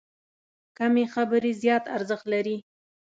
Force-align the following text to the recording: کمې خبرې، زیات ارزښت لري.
کمې 0.77 1.05
خبرې، 1.13 1.51
زیات 1.61 1.83
ارزښت 1.95 2.25
لري. 2.33 2.57